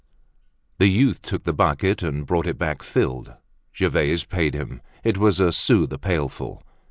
[0.79, 3.33] The youth took the bucket and brought it back filled.
[3.71, 6.63] Gervaise paid him; it was a sou the pailful.